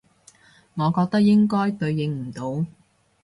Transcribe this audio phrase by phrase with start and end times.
[0.73, 2.65] 我覺得應該對應唔到